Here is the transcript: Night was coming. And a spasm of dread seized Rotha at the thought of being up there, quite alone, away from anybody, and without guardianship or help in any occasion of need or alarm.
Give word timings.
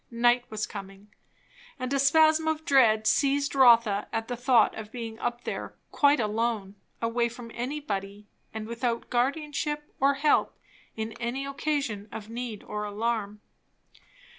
Night 0.09 0.45
was 0.49 0.65
coming. 0.65 1.13
And 1.77 1.93
a 1.93 1.99
spasm 1.99 2.47
of 2.47 2.65
dread 2.65 3.05
seized 3.05 3.53
Rotha 3.53 4.07
at 4.11 4.29
the 4.29 4.35
thought 4.35 4.73
of 4.73 4.91
being 4.91 5.19
up 5.19 5.43
there, 5.43 5.75
quite 5.91 6.19
alone, 6.19 6.73
away 7.03 7.29
from 7.29 7.51
anybody, 7.53 8.25
and 8.51 8.65
without 8.65 9.11
guardianship 9.11 9.93
or 9.99 10.15
help 10.15 10.57
in 10.95 11.11
any 11.21 11.45
occasion 11.45 12.09
of 12.11 12.31
need 12.31 12.63
or 12.63 12.83
alarm. 12.83 13.41